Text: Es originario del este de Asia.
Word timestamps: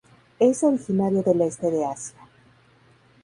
Es 0.39 0.63
originario 0.63 1.21
del 1.21 1.41
este 1.41 1.69
de 1.69 1.85
Asia. 1.85 2.17